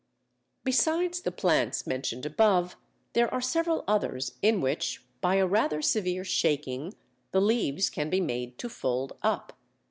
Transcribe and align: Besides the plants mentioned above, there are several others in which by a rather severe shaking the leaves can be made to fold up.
Besides 0.63 1.21
the 1.21 1.31
plants 1.31 1.85
mentioned 1.85 2.25
above, 2.25 2.75
there 3.13 3.31
are 3.31 3.39
several 3.39 3.83
others 3.87 4.35
in 4.41 4.59
which 4.59 5.03
by 5.21 5.35
a 5.35 5.45
rather 5.45 5.79
severe 5.83 6.23
shaking 6.23 6.95
the 7.29 7.39
leaves 7.39 7.91
can 7.91 8.09
be 8.09 8.19
made 8.19 8.57
to 8.57 8.67
fold 8.67 9.13
up. 9.21 9.53